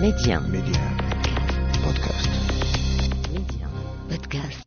[0.00, 0.40] Média.
[0.40, 0.80] Média.
[1.82, 2.30] Podcast.
[3.32, 3.68] Média.
[4.08, 4.64] Podcast.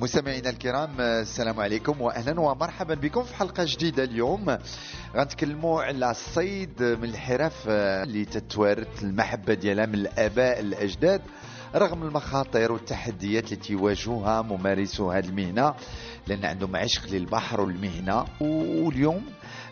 [0.00, 4.58] مستمعينا الكرام السلام عليكم واهلا ومرحبا بكم في حلقة جديدة اليوم
[5.16, 11.20] غنتكلموا على الصيد من الحرف اللي تتوارث المحبة ديالها من الآباء الأجداد
[11.74, 15.74] رغم المخاطر والتحديات التي يواجهها ممارسو هذه المهنة
[16.26, 18.24] لأن عندهم عشق للبحر والمهنة.
[18.40, 19.22] واليوم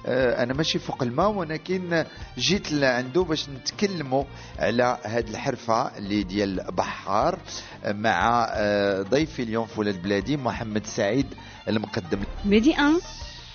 [0.06, 2.04] آه، أنا ماشي فوق الماء ولكن
[2.38, 4.24] جيت لعنده باش نتكلموا
[4.58, 7.38] على هذه الحرفة اللي ديال بحار
[7.84, 11.26] مع آه، ضيفي اليوم في ولاد بلادي محمد سعيد
[11.68, 12.20] المقدم.
[12.44, 13.00] ميدي 1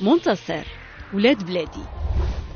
[0.02, 0.64] منتصر
[1.14, 2.05] ولاد بلادي.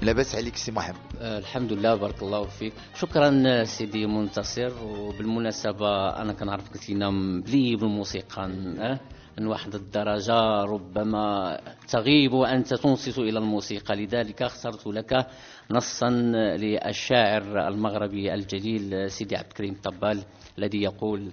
[0.02, 0.95] لاباس عليك سي محمد.
[1.21, 2.73] آه، الحمد لله بارك الله فيك.
[2.95, 4.72] شكرا سيدي منتصر.
[4.84, 8.44] وبالمناسبة أنا كنعرفك كثيرا ملي بالموسيقى
[8.80, 8.99] آه،
[9.39, 10.64] من واحد الدرجة.
[10.64, 13.95] ربما تغيب وأنت تنصت إلى الموسيقى.
[13.95, 15.28] لذلك اخترت لك
[15.72, 20.23] نصا للشاعر المغربي الجليل سيدي عبد الكريم طبال
[20.58, 21.31] الذي يقول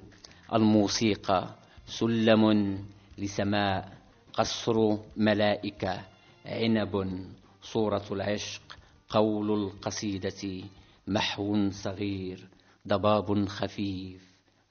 [0.52, 1.48] الموسيقى
[1.86, 2.78] سلم
[3.18, 3.88] لسماء
[4.32, 6.00] قصر ملائكة
[6.46, 7.26] عنب
[7.72, 8.62] صورة العشق
[9.08, 10.64] قول القصيدة
[11.06, 12.48] محو صغير
[12.88, 14.22] ضباب خفيف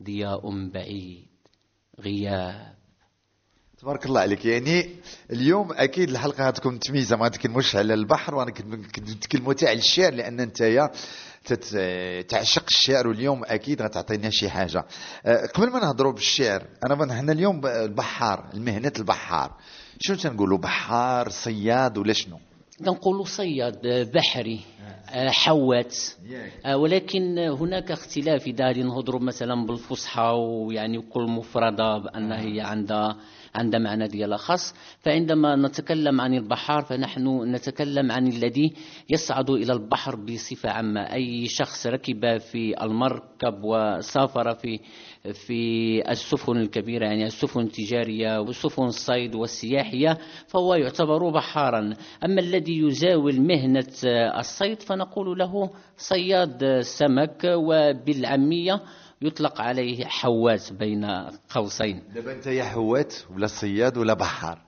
[0.03, 1.27] ضياء بعيد
[1.99, 2.75] غياب.
[3.77, 4.45] تبارك الله عليك.
[4.45, 4.89] يعني
[5.31, 10.89] اليوم أكيد الحلقة غتكون تميزة ما نتكلموش على البحر ونتكلموا تاع الشعر لأن أنت
[12.30, 14.85] تعشق الشعر واليوم أكيد غتعطينا شي حاجة.
[15.25, 19.57] أه، قبل ما نهضروا بالشعر أنا حنا اليوم البحار المهنة البحار.
[19.99, 22.39] شنو تنقولوا؟ بحار صياد ولا شنو؟
[22.81, 24.59] نقول صياد آه، بحري
[25.09, 25.95] آه، حوات.
[26.65, 33.17] آه، ولكن هناك اختلاف غادي نهضروا مثلا بالفصحى ويعني كل مفردة بأن هي عندها
[33.56, 38.73] عندها معنى خاص فعندما نتكلم عن البحار فنحن نتكلم عن الذي
[39.10, 41.02] يصعد إلى البحر بصفة عامة.
[41.02, 44.80] أي شخص ركب في المركب وسافر في
[45.33, 50.17] في السفن الكبيرة يعني السفن التجارية والسفن الصيد والسياحية
[50.48, 51.94] فهو يعتبر بحارا.
[52.26, 53.94] أما الذي يزاول مهنة
[54.39, 58.82] الصيد فنقول له صياد سمك وبالعامية
[59.21, 61.05] يطلق عليه حواس بين
[61.49, 62.03] قوسين.
[62.15, 64.61] دابا انت يا حوات ولا صياد ولا بحار.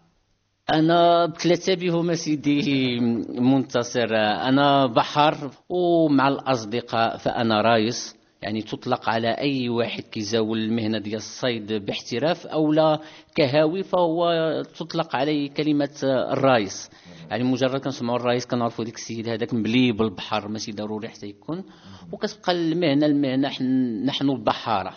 [0.70, 3.00] أنا بثلاثة بهم سيدي
[3.40, 4.16] منتصر.
[4.16, 8.17] أنا بحر ومع الأصدقاء فأنا رايس.
[8.42, 13.00] يعني تطلق على أي واحد كيزاول المهنة ديال الصيد باحتراف أو لا
[13.36, 14.32] كهاوي فهو
[14.80, 16.90] تطلق عليه كلمة الرايس
[17.30, 21.64] يعني مجرد كنسمعوا الرايس كنعرفوا ديك السيد هذاك ملي بالبحر ماشي ضروري حتى يكون.
[22.12, 24.94] وكتبقى المهنة المهنة حن- نحن البحارة.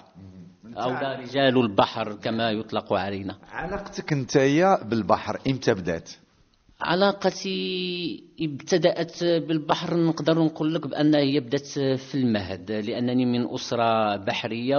[0.77, 3.39] أو لا رجال البحر كما يطلق علينا.
[3.53, 4.37] علاقتك أنت
[4.85, 6.11] بالبحر إمتى بدأت؟
[6.83, 14.77] علاقتي ابتدأت بالبحر نقدر نقول لك بأن هي بدأت في المهد لأنني من أسرة بحرية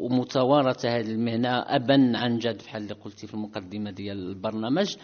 [0.00, 4.96] ومتوارثة هذه المهنة أبا عن جد بحال اللي قلتي في المقدمة ديال البرنامج.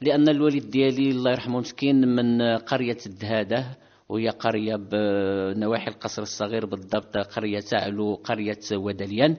[0.00, 3.64] لأن الوالد ديالي الله يرحمه مسكين من قرية الدهادة
[4.08, 9.36] وهي قرية بنواحي القصر الصغير بالضبط قرية تعلو قرية ودليان.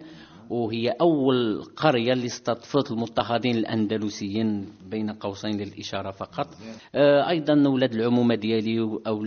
[0.50, 6.48] وهي أول قرية اللي استضفت المضطهدين الأندلسيين بين قوسين للإشارة فقط.
[6.96, 9.20] آه، أيضا ولاد العمومة ديالي أو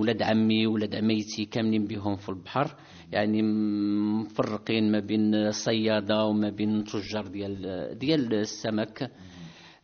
[0.00, 2.74] ولاد عمي ولاد عميتي كاملين بهم في البحر.
[3.12, 3.42] يعني
[4.22, 9.10] مفرقين ما بين صيادة وما بين تجار ديال ديال السمك.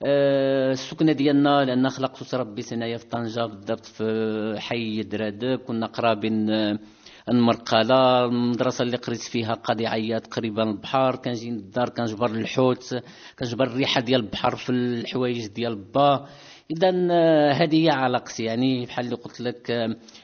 [0.02, 5.44] آه، السكنة ديالنا لأن خلقت وتربيت هنايا في طنجة بالضبط في حي دراد.
[5.66, 6.50] كنا قرابين
[7.28, 12.94] المرقلة المدرسة اللي قريت فيها قاضي قريبة من البحر كنجي للدار كنجبر الحوت
[13.38, 16.26] كنجبر الريحة ديال البحر في الحوايج ديال با
[16.70, 16.90] إذا
[17.52, 18.44] هذه هي علاقتي.
[18.44, 19.70] يعني بحال اللي قلت لك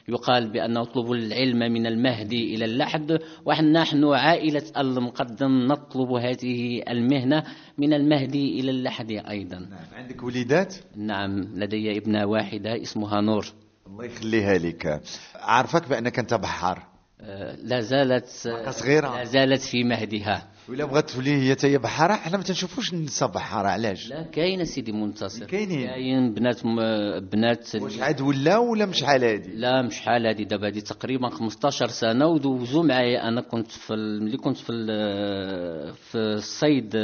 [0.07, 7.43] يقال بأن اطلبوا العلم من المهدي إلى اللحد ونحن عائلة المقدم نطلب هذه المهنة
[7.77, 9.69] من المهدي إلى اللحد أيضا.
[9.93, 11.41] عندك وليدات؟ نعم.
[11.55, 13.45] لدي ابنة واحدة اسمها نور.
[13.89, 15.01] الله يخليها لك.
[15.35, 16.83] عارفك بأنك أنت بحار.
[17.21, 19.17] آه، لا زالت باقا صغيرة.
[19.17, 20.47] لا زالت في مهدها.
[20.69, 24.91] ولا بغات تولي هي تاهي بحارة حنا ما تنشوفوش النساء بحارة علاش؟ لا كاين سيدي
[24.91, 25.45] منتصر.
[25.45, 25.87] كاينين.
[25.87, 26.75] كاين بنات م...
[27.19, 31.29] بنات واش عاد ولا ولا مش شحال هادي؟ لا مش حال هذه دابا هذه تقريبا
[31.29, 33.93] 15 سنة ودوزوا معايا أنا كنت في.
[34.21, 35.93] ملي كنت في ال...
[35.93, 36.95] في الصيد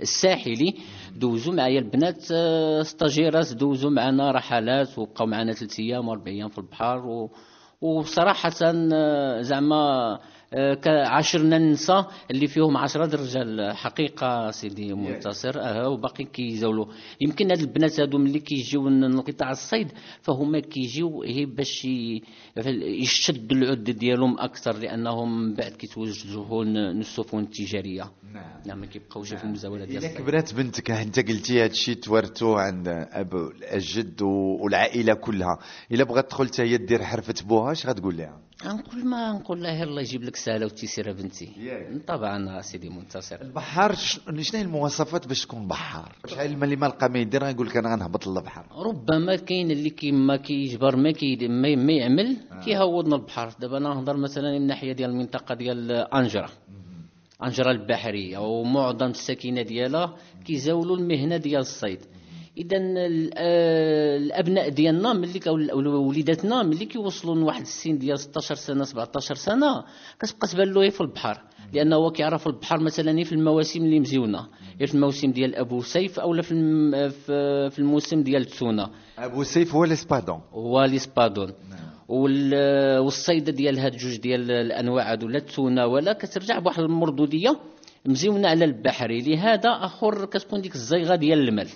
[0.00, 0.74] الساحلي.
[1.16, 6.58] دوزوا معايا البنات آه، ستاجيرات دوزوا معنا رحلات وبقاو معنا ثلاث أيام وأربع أيام في
[6.58, 7.30] البحر و...
[7.80, 8.52] وصراحة
[8.94, 10.18] آه، زعما
[10.82, 15.60] كعشرنا النساء اللي فيهم عشرة د الرجال حقيقة سيدي منتصر.
[15.60, 16.86] آه وباقي كيزولوا.
[17.20, 21.84] يمكن هاد البنات هادو ملي كيجيو من قطاع الصيد فهما كيجيو هي باش
[23.02, 28.10] يشدوا العد ديالهم أكثر لأنهم بعد كيتوجهوا للسفن التجارية.
[28.66, 28.80] نعم.
[28.80, 30.18] ما كيبقاوش في المزاولة ديال الصيد.
[30.18, 35.58] كبرات بنتك أنت قلتي هذا الشيء تورثوه عند ابو الجد والعائلة كلها.
[35.92, 39.84] إلا بغات تدخل حتى هي دير حرفه بوها اش غتقول لها؟ نقول ما نقول لها
[39.84, 42.04] الله يجيب لك سهلة وتيسير بنتي ياك.
[42.06, 43.40] طبعا سيدي منتصر.
[43.42, 47.76] البحار شنو هي المواصفات باش تكون بحار شحال اللي ما لقى ما يدير غيقول لك
[47.76, 48.64] أنا غنهبط للبحر.
[48.76, 53.52] ربما كاين اللي كي ما كيجبر ما كي ما, ما يعمل كيهوضنا البحر.
[53.60, 56.50] دابا أنا نهضر مثلا من الناحيه ديال المنطقة ديال أنجرة.
[57.44, 62.00] أنجرة البحرية ومعظم الساكنه ديالها كيزاولوا المهنة ديال الصيد.
[62.58, 62.76] اذا
[63.36, 65.40] آه، الأبناء ديالنا ملي
[65.74, 69.84] وليداتنا ملي كيوصلوا لواحد السن ديال 16 سنة 17 سنة
[70.20, 71.42] كتبقى تبان له في البحر.
[71.72, 74.46] لأنه هو كيعرف البحر مثلا في المواسم اللي مزيونة.
[74.78, 76.54] في الموسم ديال أبو سيف اولا في
[77.10, 78.88] في في الموسم ديال التونه
[79.18, 80.40] أبو سيف هو الإسبادون.
[80.52, 81.52] هو ليسبادون
[82.08, 87.56] وال- والصيده ديال هاد جوج ديال الأنواع هادو لا التونه ولا كترجع بواحد المردودية
[88.06, 91.68] مزيونة على البحري لهذا أخر كتكون ديك الزيغة ديال المال.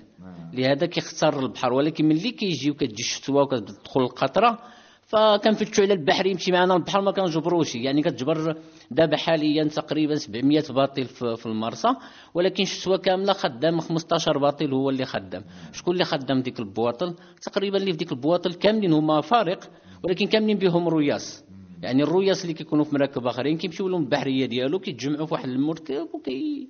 [0.59, 1.73] لهذا كيختار البحر.
[1.73, 4.59] ولكن ملي كيجي وكتجي الشتوى وكتدخل القطرة
[5.07, 8.57] فكنفتشوا على البحر يمشي معنا البحر ما كنجبروش يعني كتجبر
[8.91, 11.05] دابا حاليا تقريبا 700 باطل
[11.37, 11.89] في المرسى.
[12.35, 15.45] ولكن الشتوى كاملة خدام 15 باطل هو اللي خدام.
[15.73, 19.71] شكون اللي خدام ديك البواطل؟ تقريبا اللي في ديك البواطل كاملين هما فارق
[20.05, 21.45] ولكن كاملين بهم رياس
[21.83, 26.09] يعني الرياس اللي كيكونوا في مراكب آخرين كيمشيو لهم البحرية ديالو كيتجمعوا في واحد المركب
[26.15, 26.69] وكي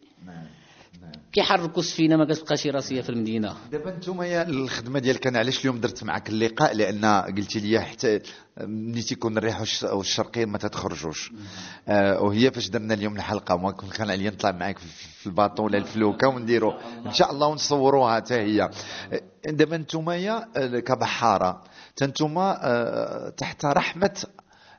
[1.33, 3.55] كيحركوا السفينه ما كتبقاش راسية في المدينة.
[3.73, 8.21] دابا أنتم يا الخدمة ديالك أنا علاش اليوم درت معك اللقاء؟ لأن قلتي لي حتى
[8.61, 11.33] ملي تيكون الريح والش- والشرقيه ما تتخرجوش.
[11.89, 15.79] آه وهي فاش درنا اليوم الحلقة ما كنت كان عليا نطلع معاك في الباطو ولا
[15.79, 16.73] الفلوكة ونديروا
[17.07, 17.47] إن شاء الله.
[17.47, 18.63] ونصوروها حتى هي.
[18.63, 18.71] آه،
[19.47, 21.63] دابا أنتم يا آه، كبحارة
[22.03, 24.25] أنتم آه تحت رحمة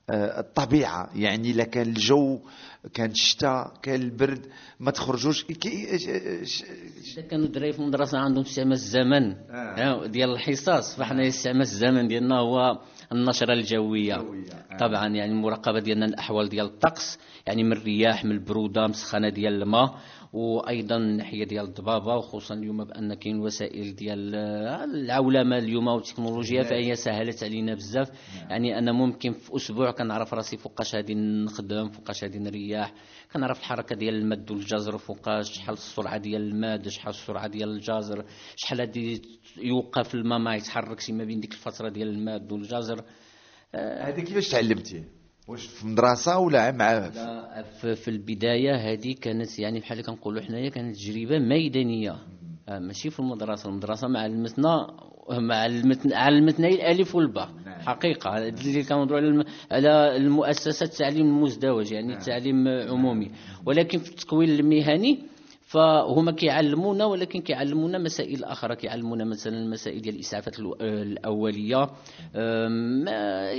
[0.10, 1.10] آه، الطبيعة.
[1.16, 2.40] يعني إلا كان الجو
[2.94, 4.46] كان الشتاء كان البرد
[4.80, 5.46] ما تخرجوش.
[7.30, 10.06] كانوا الدراري في المدرسة عندهم استعمال الزمن آه.
[10.06, 12.80] ديال الحصص فاحنا استعمال الزمن ديالنا هو
[13.12, 14.16] النشرة الجوية.
[14.80, 19.62] طبعا يعني المراقبة ديالنا الأحوال ديال الطقس يعني من الرياح من البرودة من السخانة ديال
[19.64, 20.00] الماء.
[20.38, 26.96] وأيضا الناحية ديال الضبابة وخصوصا اليوم بأن كاين وسائل ديال آه، العولمة اليوم والتكنولوجيا فهي
[26.96, 28.10] سهلت علينا بزاف.
[28.50, 32.94] يعني أنا ممكن في أسبوع كنعرف راسي فوقاش غادي نخدم فوقاش غادي نريح.
[33.34, 38.26] كنعرف الحركة ديال المد والجزر فوقاش شحال السرعة ديال الماد شحال السرعة ديال الجزر
[38.56, 39.22] شحال غادي
[39.58, 43.04] يوقف الماء ما يتحركش ما بين ديك الفترة ديال الماد والجزر.
[43.76, 45.17] هذا كيفاش تعلمتيه
[45.48, 47.10] واش في مدرسة ولا مع
[47.82, 52.16] في في البداية هذه كانت يعني بحال اللي كنقولوا حنايا كانت تجربة ميدانية.
[52.70, 53.70] آه، ماشي في المدرسة.
[53.70, 54.88] المدرسة ما علمتنا
[55.30, 57.50] ما علمتنا علمتنا الألف والباء.
[57.86, 58.30] حقيقة.
[58.38, 63.32] هذا اللي كنهضروا على على المؤسسات التعليم المزدوج يعني التعليم عمومي.
[63.66, 65.20] ولكن في التكوين المهني
[65.68, 68.76] فهما كيعلمونا ولكن كيعلمونا مسائل آخرى.
[68.76, 71.88] كيعلمونا مثلا المسائل ديال الاسعافات الأولية.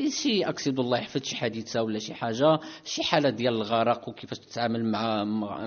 [0.08, 4.84] شي اكسيد الله يحفظ شي حادثة ولا شي حاجة شي حالة ديال الغرق وكيفاش تتعامل
[4.84, 5.66] مع مع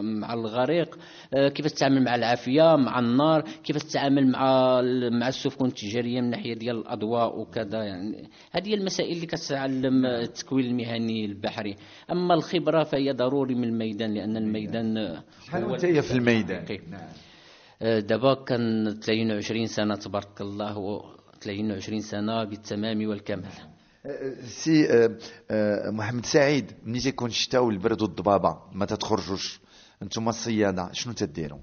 [0.00, 0.98] مع, الغريق.
[1.34, 3.44] أه، كيفاش تتعامل مع العافية مع النار.
[3.64, 7.82] كيفاش تتعامل مع مع السفن التجارية من ناحية ديال الأضواء وكذا.
[7.84, 11.76] يعني هذه هي المسائل اللي كتعلم التكوين المهني البحري.
[12.10, 15.22] أما الخبرة فهي ضروري من الميدان لأن الميدان
[15.62, 16.64] وانت في الميدان.
[16.64, 16.82] حقيقي.
[17.82, 21.02] آه، دابا كان 23 سنة تبارك الله و
[21.40, 23.72] 23 سنة بالتمام والكمال.
[24.46, 25.18] سي آه،
[25.50, 29.60] آه، محمد سعيد ملي تيكون الشتاء والبرد والضبابه ما تتخرجوش
[30.02, 31.58] أنتم الصياده شنو تديروا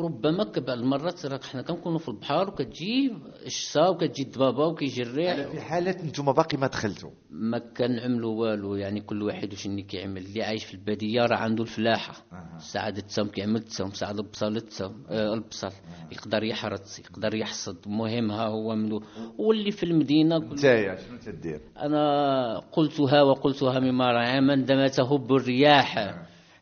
[0.00, 3.12] ربما بعض المرات راه حنا كنكونوا في البحر وكتجي
[3.46, 5.48] الشتا وكتجي الضبابه وكيجي الريح.
[5.48, 10.26] في حاله أنتم باقي ما دخلتوا ما كنعملوا والو يعني كل واحد واش اللي كيعمل
[10.26, 12.14] اللي عايش في البادية راه عنده الفلاحة.
[12.58, 15.72] ساعة التم كيعمل التم ساعة البصل التم آه البصل.
[16.12, 17.76] يقدر يحرث يقدر يحصد.
[17.86, 19.02] المهم ها هو منو؟
[19.38, 25.98] واللي في المدينة نتايا شنو تدير؟ أنا قلتها وقلتها مما عام عندما تهب الرياح.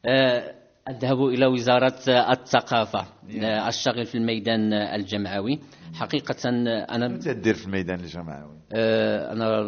[0.06, 0.57] آه،
[0.90, 2.98] أذهب إلى وزارة الثقافة
[3.42, 5.58] آه، أشتغل في الميدان الجمعوي.
[5.94, 9.62] حقيقة أنا شنو تدير في الميدان الجمعوي؟ آه، أنا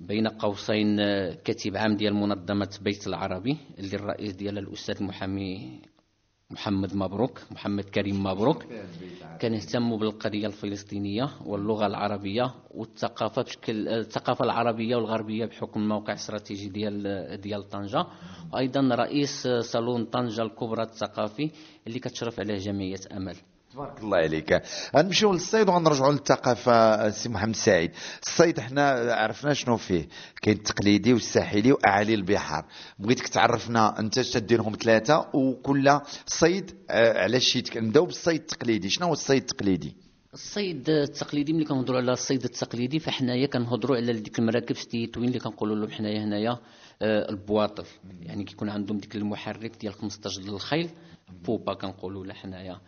[0.00, 5.80] بين قوسين آه، كاتب عام ديال منظمة بيت العربي اللي الرئيس ديالها الأستاذ المحامي
[6.50, 8.64] محمد مبروك محمد كريم مبروك.
[9.40, 17.40] كان يهتم بالقضية الفلسطينية واللغة العربية والثقافة بشكل الثقافة العربية والغربية بحكم الموقع الاستراتيجي ديال
[17.40, 18.06] ديال طنجة.
[18.52, 21.50] وأيضا رئيس صالون طنجة الكبرى الثقافي
[21.86, 23.36] اللي كتشرف عليه جمعية أمل.
[23.72, 24.62] تبارك الله عليك.
[24.96, 27.90] غنمشيو للصيد وغنرجعوا للثقافة سي محمد سعيد.
[28.22, 30.08] الصيد حنا عرفنا شنو فيه.
[30.42, 32.64] كاين التقليدي والساحلي وأعالي البحار.
[32.98, 38.90] بغيتك تعرفنا أنت تديرهم ثلاثة وكل صيد آه، على شي نبداو بالصيد التقليدي.
[38.90, 39.96] شنو هو الصيد التقليدي؟
[40.34, 45.76] الصيد التقليدي ملي كنهضروا على الصيد التقليدي فحنايا كنهضروا على ديك المراكب ستيتوين اللي كنقولوا
[45.76, 46.58] لهم حنايا هنايا
[47.02, 47.84] آه، البواطل.
[48.22, 50.90] يعني كيكون عندهم ديك المحرك ديال 15 ديال الخيل.
[51.44, 52.80] بوبا كنقولوا لا حنايا.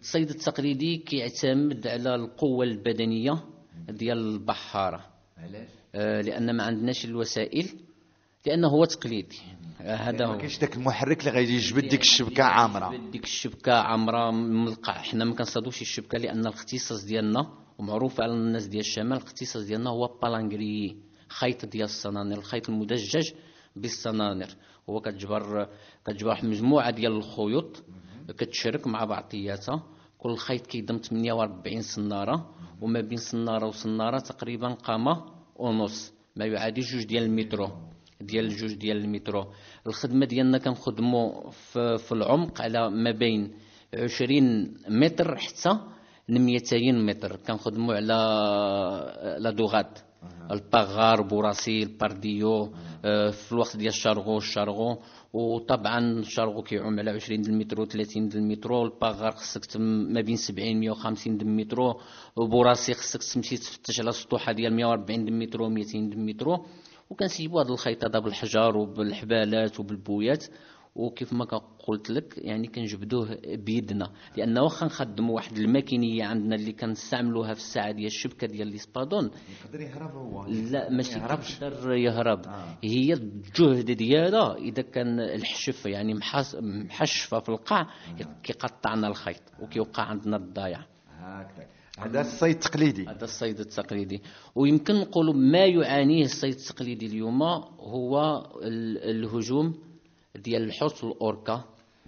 [0.00, 3.44] الصيد التقليدي كيعتمد على القوة البدنية
[3.88, 5.06] ديال البحارة.
[5.38, 7.68] علاش؟ آه، لأن ما عندناش الوسائل
[8.46, 9.38] لأنه هو تقليدي.
[9.80, 10.38] آه، هذا ما هو.
[10.38, 13.10] كاينش داك المحرك اللي غادي يجبد ديك الشبكة عامرة.
[13.10, 18.80] ديك الشبكة عامرة ملقع حنا ما كنصطادوش الشبكه لأن الاختصاص ديالنا ومعروف على الناس ديال
[18.80, 20.96] الشمال الاختصاص ديالنا هو بالانغري
[21.28, 23.30] خيط ديال الصنانير الخيط المدجج
[23.76, 24.48] بالصنانير.
[24.90, 25.68] هو كتجبر
[26.04, 27.84] كتجبر واحد مجموعة ديال الخيوط
[28.38, 29.82] كتشرك مع بعضياتها
[30.18, 35.24] كل خيط كيضم 48 صنارة وما بين صنارة وصنارة تقريبا قامه
[35.56, 37.68] ونص ما يعادل جوج ديال المترو
[38.20, 39.46] ديال جوج ديال المترو.
[39.86, 43.54] الخدمة ديالنا كنخدموا في, في العمق على ما بين
[43.94, 45.78] 20 متر حتى
[46.28, 47.36] ل 200 متر.
[47.36, 48.06] كنخدموا على
[49.38, 49.98] la dorade.
[50.50, 52.72] الباغار بوراسي البارديو
[53.04, 54.98] آه، في الوقت ديال الشارغو الشارغو.
[55.32, 58.84] وطبعا الشارغو كيعوم على 20 ديال المترو 30 ديال المترو.
[58.84, 62.00] الباغار خصك ما بين 70 150 ديال المترو.
[62.36, 66.66] وبوراسي خصك تمشي تفتش على سطوحة ديال 140 ديال المترو 200 ديال المترو.
[67.10, 70.44] وكنسيبوا الخيط هذا بالحجر وبالحبالات وبالبويات.
[70.94, 71.44] وكيف ما
[71.86, 74.10] قلت لك يعني كنجبدوه بيدنا.
[74.36, 79.30] لأن واخا نخدموا واحد الماكينية عندنا اللي كنستعملوها في الساعة ديال الشبكة ديال ال espadon.
[79.64, 80.46] يقدر يهرب هو.
[80.46, 81.20] لا ماشي.
[81.60, 82.46] كيقدر يهرب.
[82.46, 82.78] آه.
[82.84, 87.86] هي الجهد ديالها إذا كان الحشف يعني محاس- محشفة في القاع
[88.42, 90.84] كيقطعنا الخيط وكيوقع عندنا الضايع.
[91.18, 91.66] هكذا
[91.98, 93.06] هذا الصيد التقليدي.
[93.08, 94.22] هذا الصيد التقليدي.
[94.54, 99.74] ويمكن نقولوا ما يعانيه الصيد التقليدي اليوم هو ال- الهجوم.
[100.36, 101.64] ديال الحوت والاوركا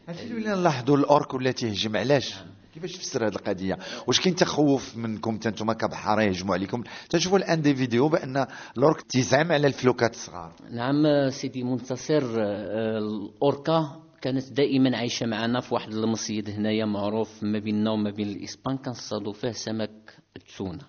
[0.08, 2.34] هادشي اللي ولينا نلاحظوا الاورك ولا تيهجم علاش؟
[2.74, 7.62] كيفاش تفسر هذه القضية؟ واش كاين تخوف منكم تا نتوما كبحاره يهجموا عليكم؟ تشوفوا الآن
[7.62, 8.46] دي فيديو بأن
[8.78, 10.52] الأورك تيزعم على الفلوكات الصغار.
[10.70, 17.58] نعم سيدي منتصر آه، الأوركا كانت دائما عايشة معنا في واحد المصيد هنايا معروف ما
[17.58, 20.84] بيننا وما بين الإسبان كنصطادوا فيه سمك التونة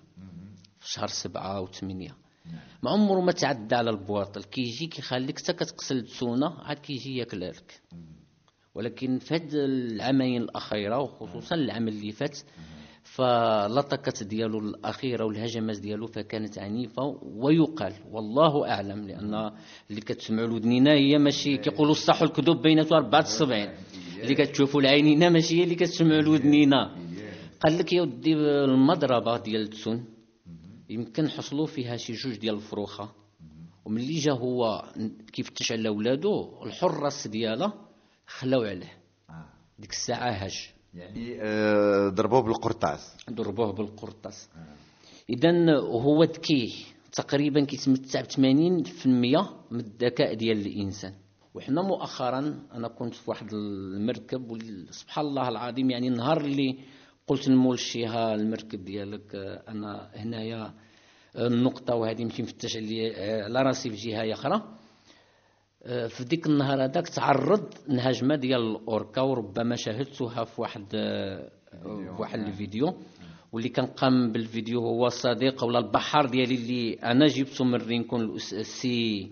[0.80, 2.23] في شهر سبعة وثمانية.
[2.82, 4.42] ما عمره ما تعدى على البواطل.
[4.42, 7.80] كيجي كيخليك حتى كتقسل التونة عاد كيجي ياكلها لك.
[8.74, 12.38] ولكن في هاد العامين الأخيرة وخصوصا العام اللي فات
[13.02, 19.50] فلطكت ديالو الأخيرة والهجمات ديالو فكانت عنيفة ويقال والله أعلم لأن
[19.90, 23.70] اللي كتسمعوا لودنينا هي ماشي كيقولوا الصح والكذوب بيناتها أربعة السبعين
[24.22, 26.96] اللي كتشوفوا العينينا ماشي هي اللي كتسمعوا لودنينا
[27.60, 30.04] قال لك يا ودي المضربة ديال التسون.
[30.90, 33.12] يمكن حصلوا فيها شي جوج ديال الفروخة.
[33.84, 34.84] وملي جا هو
[35.32, 37.72] كيفتش على ولادو الحراس ديالها
[38.26, 38.92] خلاو عليه.
[39.78, 40.70] ديك الساعة هاج.
[40.94, 43.16] يعني آه، ضربوه بالقرطاس.
[43.30, 44.48] ضربوه بالقرطاس.
[45.30, 46.86] اذا هو ذكي.
[47.12, 49.06] تقريبا كيتمتع ب 80%
[49.70, 51.14] من الذكاء ديال الإنسان.
[51.54, 56.78] وحنا مؤخرا أنا كنت في واحد المركب وسبحان الله العظيم يعني النهار اللي
[57.26, 60.74] قلت لمولشي ها المركب ديالك آه، أنا هنايا
[61.36, 64.62] آه، النقطة وهذه نمشي نفتش على آه، على راسي في جهة أخرى.
[65.82, 70.86] آه، في ديك النهار هذاك تعرض لهجمة ديال الأوركا وربما شاهدتها في واحد
[71.82, 72.94] في واحد الفيديو.
[73.52, 79.30] واللي كان قام بالفيديو هو صديق ولا البحار ديالي اللي أنا جبته من رينكون السي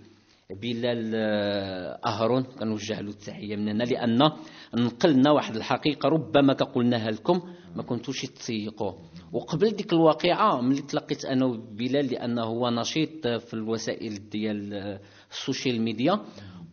[0.60, 4.18] بلال آه، أهرون كنوجه له التحية من هنا لأن
[4.74, 7.40] نقلنا واحد الحقيقة ربما كقلناها لكم
[7.76, 8.92] ما كنتوش تسيقوا
[9.32, 15.38] وقبل ديك الواقعة ملي تلقيت أنا وبلال لأنه هو نشيط في الوسائل ديال آه، ال
[15.38, 16.20] social media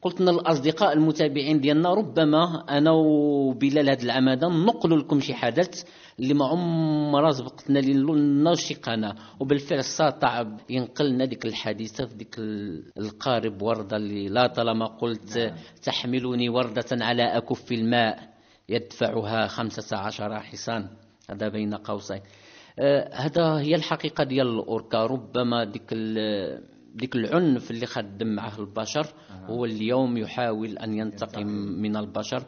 [0.01, 5.83] قلت لنا الأصدقاء المتابعين ديالنا ربما أنا وبلال هذا العام هذا نقلوا لكم شي حدث
[6.19, 13.61] اللي ما عمرها سبقتنا لنا قناه وبالفعل استطاع ينقلنا ديك الحادثه في ديك ال- القارب
[13.61, 18.29] وردة اللي لا طالما قلت تحملني وردة على أكف الماء
[18.69, 20.89] يدفعها خمسة عشر حصان.
[21.29, 22.19] هذا بين قوسين.
[22.79, 25.05] آه، هذا هي الحقيقة ديال الأوركا.
[25.05, 25.93] ربما ديك
[26.95, 29.07] ديك العنف اللي خدم معه البشر
[29.45, 31.47] هو اليوم يحاول أن ينتقم.
[31.81, 32.43] من البشر.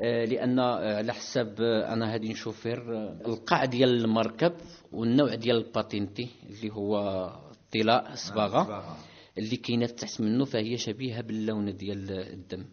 [0.00, 4.52] لأن آه، على حساب آه، أنا هادي نشوفير آه، القاع ديال المركب
[4.92, 6.96] والنوع ديال الباتينتي اللي هو
[7.72, 8.96] طلاء صباغة
[9.38, 12.64] اللي كاينة تحت منه فهي شبيهة باللون ديال الدم.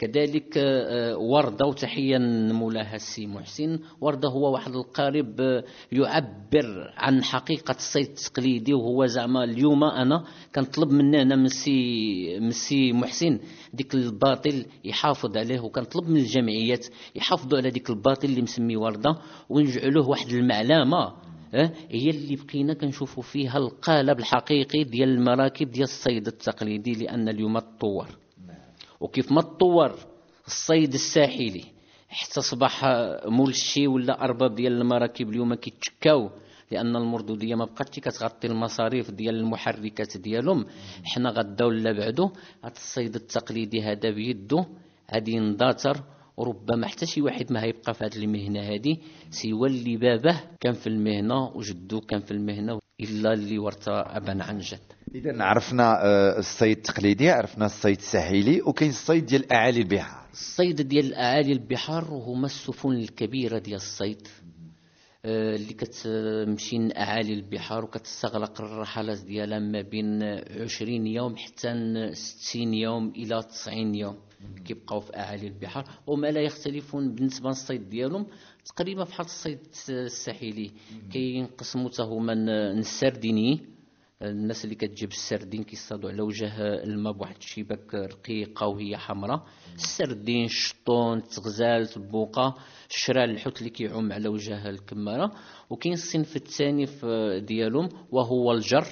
[0.00, 3.78] كذلك آه، وردة وتحية نمولها السي محسن.
[4.00, 10.90] وردة هو واحد القارب آه، يعبر عن حقيقة الصيد التقليدي وهو زعما اليوم أنا كنطلب
[10.90, 13.38] منه أنا من السي من السي محسن
[13.74, 18.76] ديك ال bateau يحافظ عليه وكنطلب من الجمعيات يحافظوا على ديك ال bateau اللي مسمي
[18.76, 19.16] وردة
[19.48, 21.12] ونجعلوه واحد المعلمة
[21.54, 27.58] آه هي اللي بقينا كنشوفوا فيها القالب الحقيقي ديال المراكب ديال الصيد التقليدي لأن اليوم
[27.58, 28.06] تطور
[29.00, 29.94] وكيف ما تطور
[30.46, 31.64] الصيد الساحلي
[32.08, 32.84] حتى صبح
[33.26, 36.30] مولشي ولا أرباب ديال المراكب اليوم كيتشكاو
[36.70, 40.66] لأن المردودية ما بقاتش كتغطي المصاريف ديال المحركات ديالهم.
[41.04, 42.30] حنا غدا ولا بعدو
[42.64, 44.64] هذا الصيد التقليدي هذا بيدو
[45.14, 46.02] غادي يندثر
[46.36, 48.96] وربما حتى شي واحد ما هيبقى في هذه المهنة هذه
[49.30, 52.78] سوى اللي بابه كان في المهنة وجدو كان في المهنة.
[53.00, 54.78] إلا اللي ورث أبا عن جد
[55.14, 60.26] اذا عرفنا آه، الصيد التقليدي عرفنا الصيد الساحلي وكاين الصيد ديال أعالي البحار.
[60.32, 64.28] الصيد ديال أعالي البحار هما السفن الكبيرة ديال الصيد
[65.24, 72.74] آه، اللي كتمشي من أعالي البحار وكتستغرق الرحلات ديالها ما بين 20 يوم حتى 60
[72.74, 74.16] يوم إلى 90 يوم.
[74.64, 78.26] كيبقاو في اعالي البحار وما لا يختلفون بالنسبة للصيد ديالهم.
[78.64, 80.70] تقريبا بحال الصيد الساحلي
[81.12, 83.60] كينقسموا حتى هما السرديني
[84.22, 86.52] الناس اللي كتجيب السردين كيصطادوا على وجه
[86.84, 89.46] الماء بواحد الشباك رقيقة وهي حمراء.
[89.74, 92.54] السردين الشطون التغزال البوقة
[92.90, 95.32] الشرال الحوت اللي كيعوم على وجه الكمارة.
[95.70, 96.86] وكاين الصنف الثاني
[97.40, 98.86] ديالهم وهو الجر.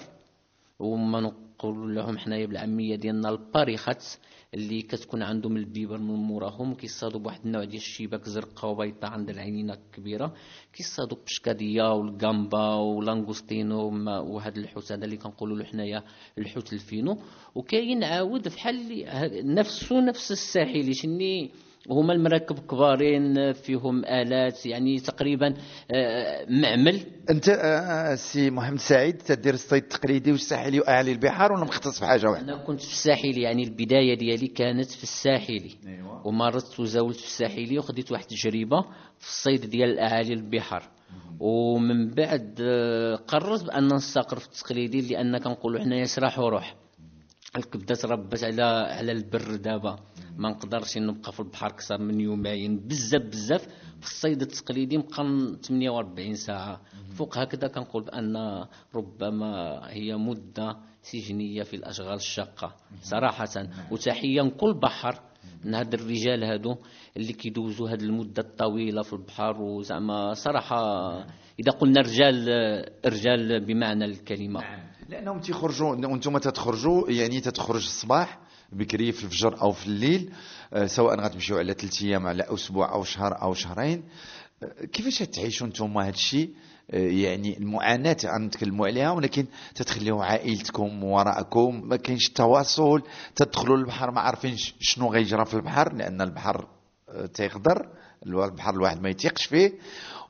[0.78, 4.05] وما نقول لهم حنايا بالعامية ديالنا الباريخات.
[4.55, 9.75] اللي كتكون عندهم البيبر من موراهم كيصطادوا بواحد النوع ديال الشباك زرقاء وبيضاء عند العينينة
[9.75, 10.35] الكبيرة.
[10.73, 13.88] كيصطادوا pescadilla وال gamba و langostino
[14.35, 16.02] وهذا الحوت هذا اللي كنقولوا له حنايا
[16.38, 17.19] الحوت ال fino.
[17.55, 21.50] وكاين عاود بحال نفسه نفس الساحلي شني
[21.90, 25.54] هما المراكب كبارين فيهم آلات يعني تقريبا
[25.90, 27.01] آه، معمل.
[27.31, 32.27] أنت آه، سي محمد سعيد تدير الصيد التقليدي والساحلي واعالي البحار ولا مختص في حاجة
[32.31, 35.70] واحدة؟ أنا كنت في الساحلي يعني البداية ديالي كانت في الساحلي.
[35.87, 36.27] أيوة.
[36.27, 38.81] ومرت وزاولت في الساحلي وخديت واحد التجربة
[39.18, 40.83] في الصيد ديال اعالي البحر
[41.40, 46.74] ومن بعد آه، قررت بأن نستقر في التقليدي لأن كنقولوا حنايا سراح وروح.
[47.59, 49.97] الكبده تربت على على البر دابا.
[50.37, 52.79] ما نقدرش نبقى في البحر أكثر من يومين.
[52.88, 53.62] بزاف بزاف
[54.01, 55.14] في الصيد التقليدي نبقى
[55.62, 56.81] 48 ساعة.
[57.16, 63.49] فوق هكذا كنقول بأن ربما هي مدة سجنية في الأشغال الشاقة صراحة.
[63.90, 65.21] وتحية لكل بحر.
[65.64, 66.77] من هاد الرجال هادو
[67.16, 69.62] اللي كيدوزوا هاد المدة الطويلة في البحر.
[69.62, 70.81] وزعما صراحة
[71.61, 72.49] إذا قلنا رجال
[73.07, 74.61] رجال بمعنى الكلمة.
[75.09, 78.38] لأنهم تيخرجوا وأنتم تتخرجوا يعني تتخرج الصباح
[78.73, 80.33] بكري في الفجر أو في الليل
[80.73, 84.05] آه، سواء غتمشيو على ثلاث أيام على أسبوع أو شهر أو شهرين.
[84.62, 86.55] آه، كيفاش تعيشوا أنتم هذا الشيء
[86.92, 93.03] يعني المعاناة غنتكلموا عليها ولكن تتخليو عائلتكم وراءكم ما كاينش التواصل
[93.37, 96.66] تدخلوا للبحر ما عارفينش شنو غيجرى في البحر لأن البحر
[97.09, 97.88] آه، تيخضر
[98.27, 99.73] البحر الواحد ما يتيقش فيه.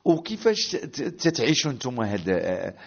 [0.09, 2.31] وكيفاش تتعيشوا أنتم هاد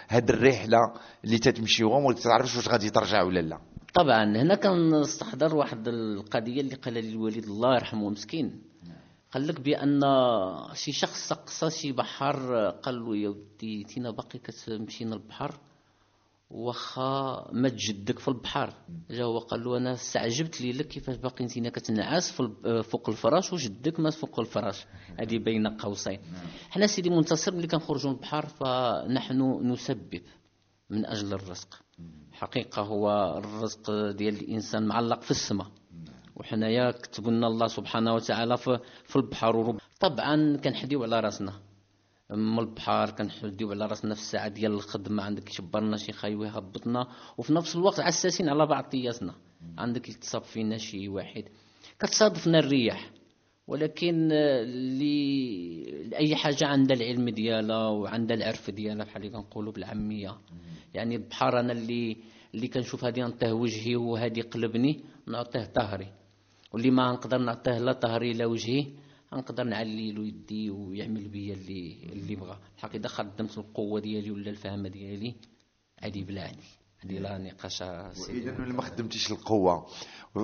[0.08, 0.78] هاد الرحلة
[1.24, 3.58] اللي تتمشيوها وما تعرفش واش غادي ترجع ولا لا؟
[3.94, 8.62] طبعا هنا كنستحضر واحد القضية اللي قال لي الوالد الله يرحمه مسكين.
[9.32, 10.00] قال لك بأن
[10.74, 15.54] شي شخص سقسى شي بحر قال له يا ودي تينا باقي كتمشينا البحر؟
[16.52, 18.74] واخا ما تجدك في البحر.
[19.10, 23.52] جا هو قال له أنا استعجبت لي لك كيفاش باقي نتينا كتنعس ال- فوق الفراش
[23.52, 24.86] وجدك ما فوق الفراش.
[25.20, 26.18] هذه بين قوسين.
[26.70, 30.20] حنا سيدي منتصر ملي كنخرجوا للبحر فنحن نسبب
[30.90, 31.80] من أجل الرزق.
[32.32, 35.66] حقيقة هو الرزق ديال الإنسان معلق في السماء.
[36.36, 38.78] وحنايا كتب لنا الله سبحانه وتعالى في,
[39.16, 41.52] البحر طبعا كنحديو على راسنا.
[42.36, 45.22] من البحر كنحديو على راسنا في الساعة ديال الخدمة.
[45.22, 47.06] عندك يشبرنا شي خايوي هبطنا
[47.38, 49.34] وفي نفس الوقت عساسين على بعضياتنا
[49.78, 51.44] عندك يتصاب فينا شي واحد.
[51.98, 53.10] كتصادفنا الرياح
[53.66, 60.38] ولكن آه، اللي اي حاجة عندها العلم ديالها وعندها العرف ديالها بحال اللي كنقولوا بالعامية.
[60.94, 62.16] يعني البحر أنا اللي
[62.54, 66.12] اللي كنشوف هذه نعطيه وجهي وهذه قلبني نعطيه ظهري
[66.72, 68.86] واللي ما نقدر نعطيه لا ظهري لا وجهي
[69.38, 72.58] نقدر نعلي له يدي ويعمل بيا اللي اللي بغى.
[72.76, 75.34] الحق اذا خدمت القوة ديالي ولا الفهم ديالي
[76.02, 76.68] عادي بلا عادي
[76.98, 79.86] هذه لا نقاش اذا ما خدمتيش القوة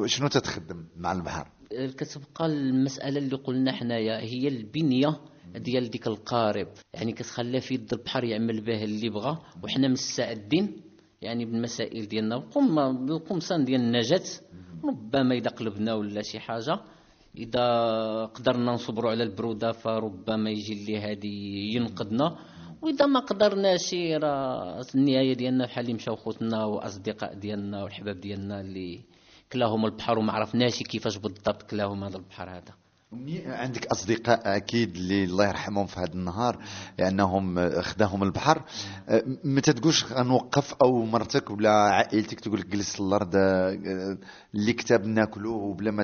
[0.06, 5.20] شنو تتخدم مع البحر كتبقى المسألة اللي قلنا حنايا هي البنية
[5.56, 6.68] ديال ديك القارب.
[6.94, 10.80] يعني كتخليه في يد البحر يعمل به اللي بغى وحنا مستعدين
[11.22, 12.38] يعني بالمسائل ديالنا.
[12.38, 14.22] بالقم بالقمصان ديال النجاة.
[14.84, 16.80] ربما إذا قلبنا ولا شي حاجة
[17.38, 22.36] إذا قدرنا نصبروا على البرودة فربما يجي اللي هادي ينقذنا
[22.82, 29.00] وإذا ما قدرناش راه النهاية ديالنا بحال اللي مشاو خوتنا وأصدقاء ديالنا والحباب ديالنا اللي
[29.52, 32.74] كلاهم البحر وما عرفناش كيفاش بالضبط كلاهم هذا البحر هذا.
[33.46, 36.64] عندك أصدقاء أكيد اللي الله يرحمهم في هذا النهار
[36.98, 38.62] لأنهم خداهم البحر.
[39.44, 43.36] ما تقولش غنوقف أو مرتك ولا عائلتك تقول لك جلس الأرض
[44.54, 46.02] اللي كتاب ناكلوه وبلا ما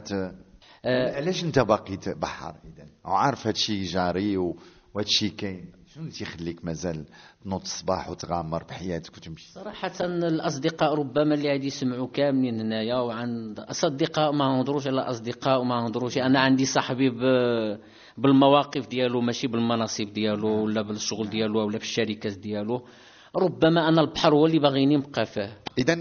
[0.84, 0.86] ت...
[0.86, 5.72] علاش انت باقي بحر اذا وعارف هذا الشيء جاري وهذا الشيء كاين.
[5.94, 7.04] شنو اللي تيخليك مازال
[7.44, 14.32] تنوض الصباح وتغامر بحياتك وتمشي؟ صراحة الأصدقاء ربما اللي غادي يسمعوا كاملين هنايا وعند أصدقاء
[14.32, 17.20] ما نهضروش على أصدقاء وما نهضروش أنا عندي صاحبي ب...
[18.18, 22.86] بالمواقف ديالو ماشي بالمناصب ديالو ولا بالشغل ديالو ولا في الشركات ديالو.
[23.36, 25.58] ربما أنا البحر هو اللي باغيني نبقى فيه.
[25.78, 25.96] اذا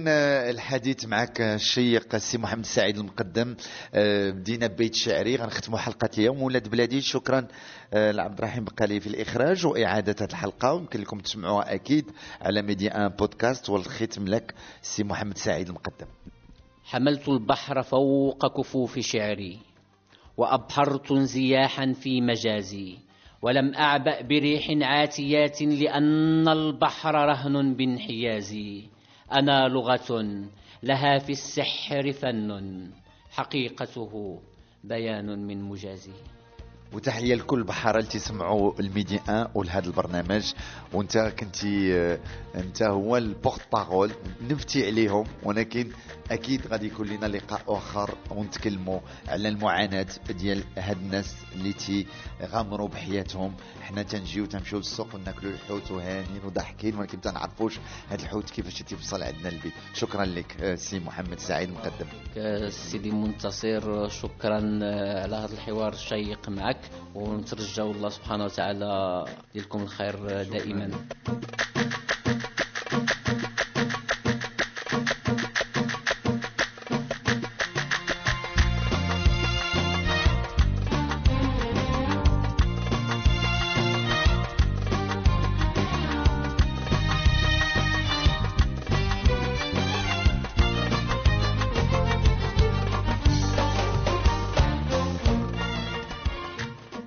[0.49, 3.55] الحديث معك الشيق السي محمد سعيد المقدم
[4.33, 5.35] بدينا ببيت شعري.
[5.35, 6.41] غنختموا حلقة اليوم.
[6.41, 7.47] ولاد بلادي شكرا
[7.93, 10.73] لعبد الرحيم بقالي في الإخراج وإعادة هذه الحلقة.
[10.73, 12.05] ويمكن لكم تسمعوها أكيد
[12.41, 16.07] على Medi 1 podcast والختم لك السي محمد سعيد المقدم.
[16.83, 19.59] حملت البحر فوق كفوف شعري
[20.37, 22.97] وأبحرت انزياحا في مجازي.
[23.43, 28.83] ولم أعبأ بريح عاتيات لأن البحر رهن بانحيازي
[29.31, 30.23] أنا لغة
[30.83, 32.89] لها في السحر فن.
[33.31, 34.41] حقيقته
[34.83, 36.13] بيان من مجازي.
[36.93, 40.53] وتحية لكل بحارة اللي تسمعوا ال Medi 1 ولهذا البرنامج.
[40.93, 41.93] وانت كنتي
[42.55, 44.11] انت هو ال porte-parole
[44.49, 45.25] نفتي عليهم.
[45.43, 45.91] ولكن
[46.31, 53.53] أكيد غادي يكون لنا لقاء آخر ونتكلموا على المعاناة ديال هاد الناس اللي تيغامروا بحياتهم.
[53.81, 57.79] حنا تنجيو تنمشيو للسوق وناكلوا الحوت وهانين وضاحكين ولكن تنعرفوش
[58.09, 59.73] هاد الحوت كيفاش تيوصل عندنا البيت.
[59.93, 62.07] شكرا لك سي محمد سعيد مقدم
[62.69, 64.57] سيدي منتصر شكرا
[65.23, 66.82] على هذا الحوار الشيق معك.
[67.15, 70.91] ونترجوا الله سبحانه وتعالى يلكم الخير دائما.